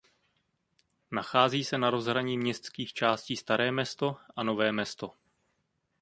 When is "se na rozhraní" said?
1.63-2.37